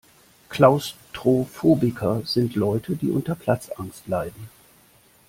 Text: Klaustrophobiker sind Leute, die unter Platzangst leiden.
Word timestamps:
Klaustrophobiker 0.49 2.23
sind 2.25 2.55
Leute, 2.55 2.95
die 2.95 3.11
unter 3.11 3.35
Platzangst 3.35 4.07
leiden. 4.07 4.49